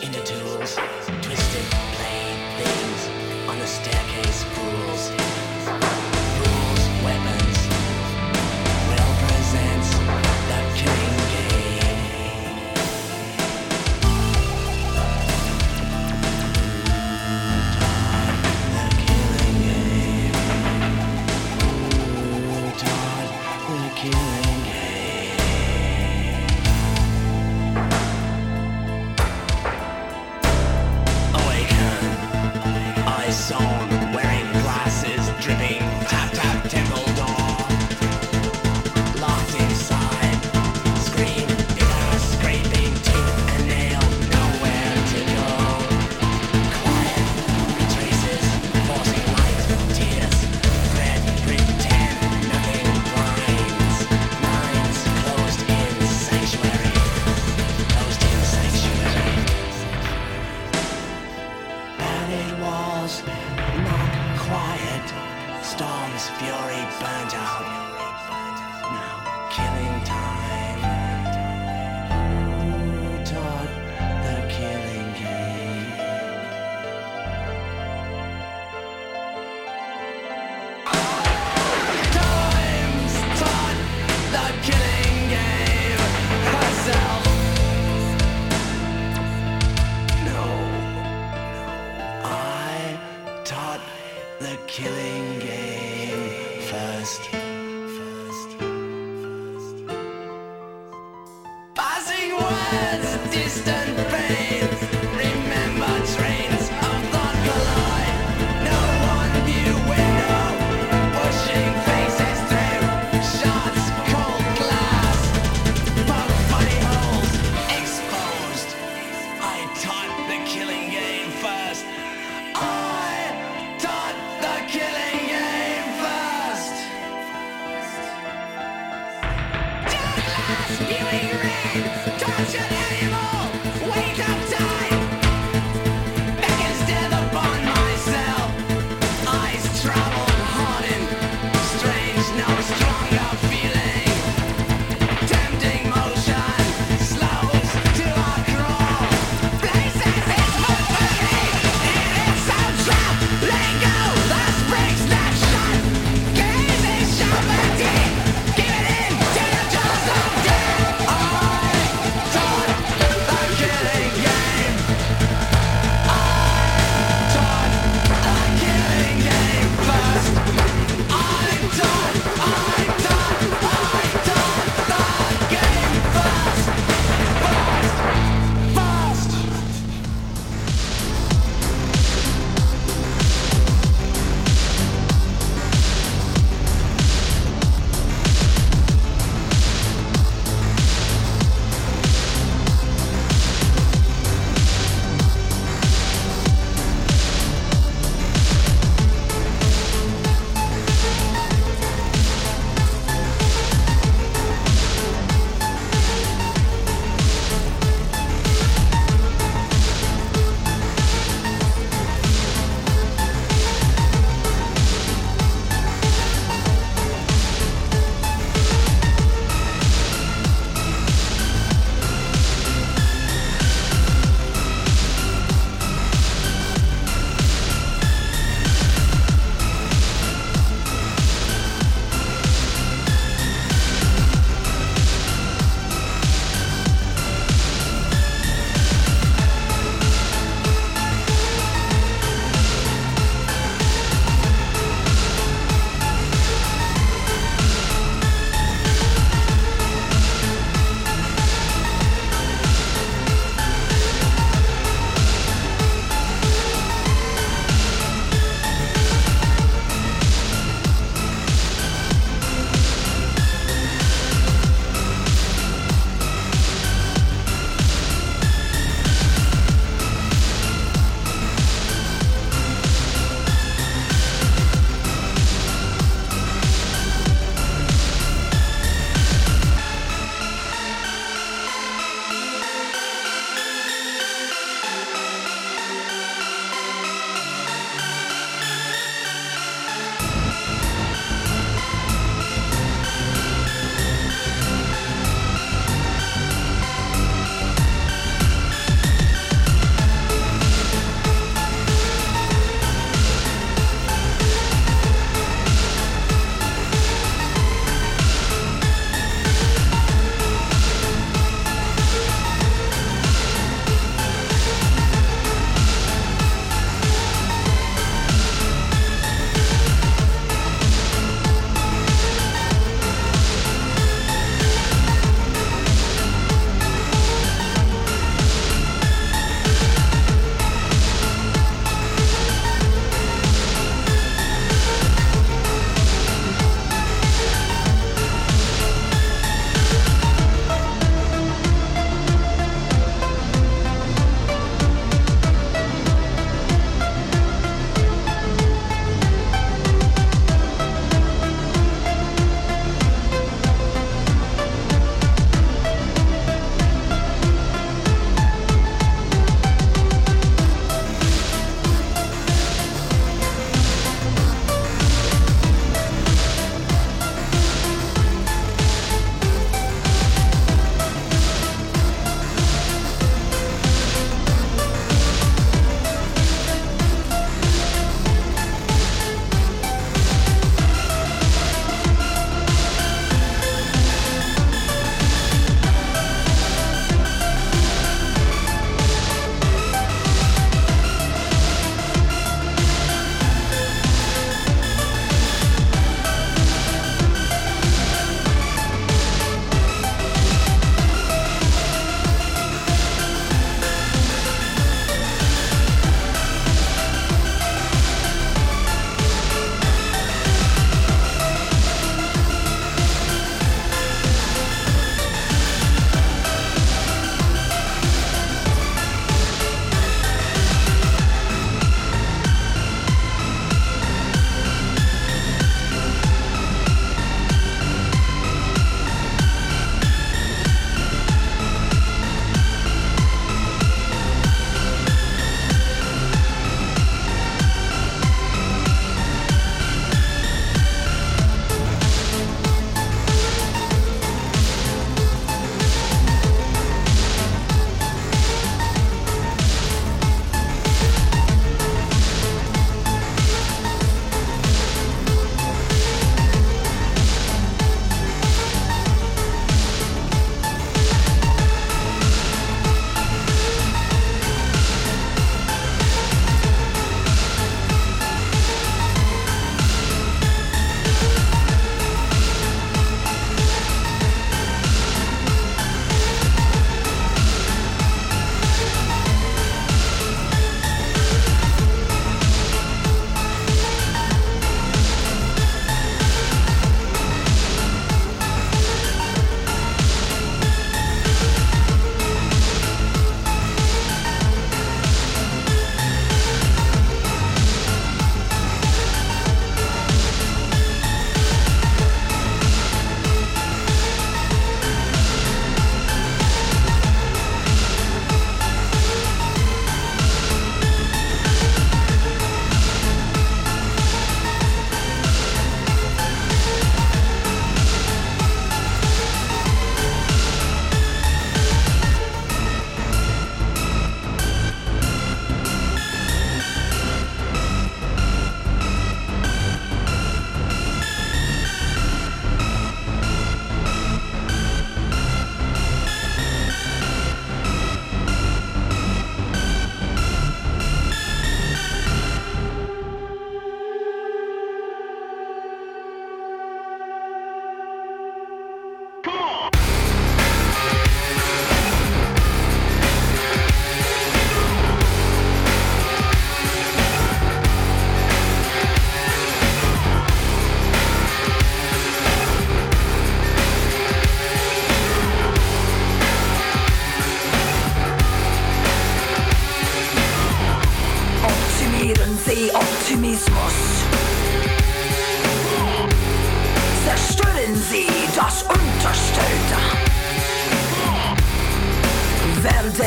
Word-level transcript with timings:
into 0.00 0.20
tools. 0.24 0.76
Twisted, 1.20 1.66
played 1.92 2.40
things 2.56 3.48
on 3.50 3.58
the 3.58 3.66
staircase 3.66 4.42
fools. 4.44 5.97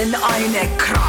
Werden 0.02 0.16
eine 0.16 0.78
Kraft. 0.80 1.01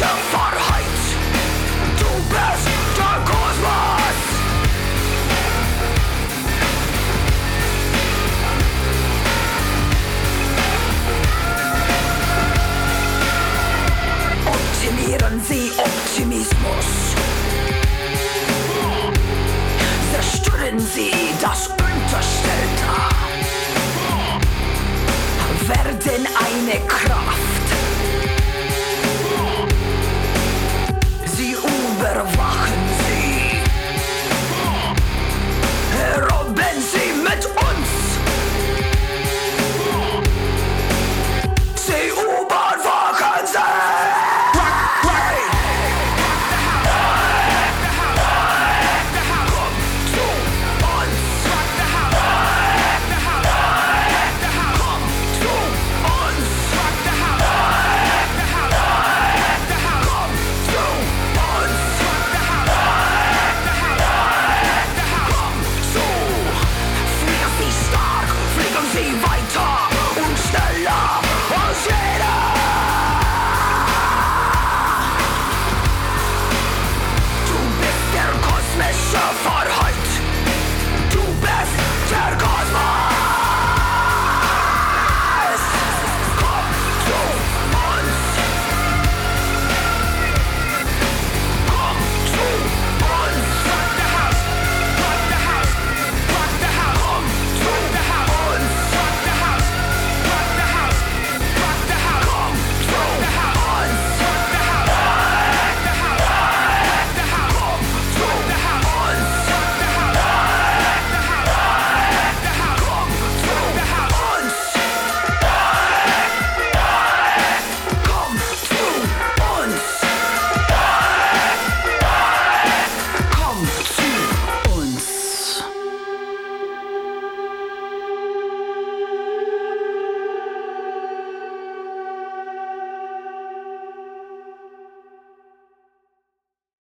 Kosmische 0.00 0.32
Wahrheit. 0.32 0.39